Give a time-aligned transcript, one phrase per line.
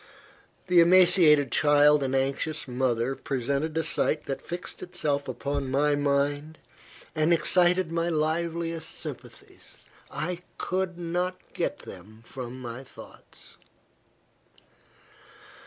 [0.65, 6.57] The emaciated child and anxious mother presented a sight that fixed itself upon my mind,
[7.13, 9.77] and excited my liveliest sympathies.
[10.09, 13.57] I could not get them from my thoughts.